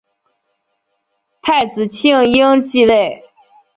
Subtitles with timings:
[1.43, 3.23] 太子庆膺继位。